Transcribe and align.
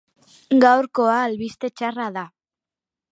Gaurkoa 0.63 1.19
albiste 1.25 1.71
txarra 1.81 2.09
da. 2.19 2.25